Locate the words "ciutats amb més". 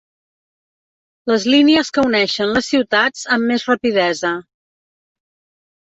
2.75-3.71